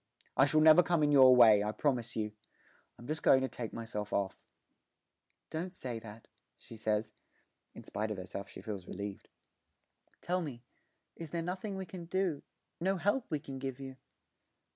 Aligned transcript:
I 0.35 0.47
shall 0.47 0.61
never 0.61 0.81
come 0.81 1.03
in 1.03 1.11
your 1.11 1.35
way, 1.35 1.63
I 1.63 1.71
promise 1.71 2.15
you. 2.15 2.31
I'm 2.97 3.05
just 3.05 3.21
going 3.21 3.41
to 3.41 3.47
take 3.47 3.71
myself 3.71 4.11
off.' 4.11 4.43
'Don't 5.51 5.71
say 5.73 5.99
that,' 5.99 6.27
she 6.57 6.75
says 6.75 7.11
(in 7.75 7.83
spite 7.83 8.09
of 8.09 8.17
herself 8.17 8.49
she 8.49 8.63
feels 8.63 8.87
relieved); 8.87 9.29
'tell 10.19 10.41
me 10.41 10.63
is 11.15 11.29
there 11.29 11.43
nothing 11.43 11.75
we 11.77 11.85
can 11.85 12.05
do 12.05 12.41
no 12.79 12.97
help 12.97 13.29
we 13.29 13.37
can 13.39 13.59
give 13.59 13.79
you?' 13.79 13.95